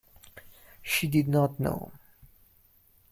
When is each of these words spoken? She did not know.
She 0.81 1.05
did 1.07 1.27
not 1.27 1.59
know. 1.59 1.91